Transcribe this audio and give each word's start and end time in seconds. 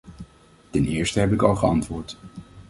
Ten 0.69 0.85
eerste 0.85 1.19
heb 1.19 1.31
ik 1.31 1.41
al 1.41 1.55
geantwoord. 1.55 2.17